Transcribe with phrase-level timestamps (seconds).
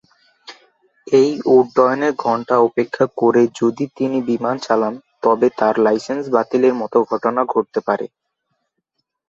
[1.07, 4.93] এই উড্ডয়ন-ঘণ্টা উপেক্ষা করে যদি তিনি বিমান চালান,
[5.23, 8.05] তবে তার লাইসেন্স বাতিলের মত ঘটনা ঘটতে পারে।